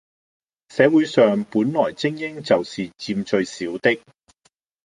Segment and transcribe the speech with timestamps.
[0.69, 4.01] 社會上本來精英就是佔最少的